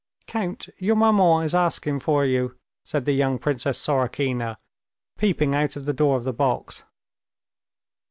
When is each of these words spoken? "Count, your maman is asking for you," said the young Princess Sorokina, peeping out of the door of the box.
"Count, 0.25 0.67
your 0.79 0.95
maman 0.95 1.43
is 1.45 1.53
asking 1.53 1.99
for 1.99 2.25
you," 2.25 2.57
said 2.83 3.05
the 3.05 3.11
young 3.11 3.37
Princess 3.37 3.77
Sorokina, 3.77 4.57
peeping 5.19 5.53
out 5.53 5.75
of 5.75 5.85
the 5.85 5.93
door 5.93 6.17
of 6.17 6.23
the 6.23 6.33
box. 6.33 6.81